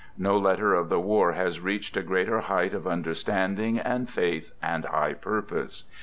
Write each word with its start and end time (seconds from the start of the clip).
No 0.17 0.35
letter 0.35 0.73
of 0.73 0.89
the 0.89 0.99
war 0.99 1.33
has 1.33 1.59
reached 1.61 1.95
a 1.95 2.01
greater 2.01 2.39
height 2.39 2.73
of 2.73 2.87
understanding 2.87 3.77
and 3.77 4.09
faith 4.09 4.51
and 4.59 4.85
high 4.85 5.13
purpose. 5.13 5.83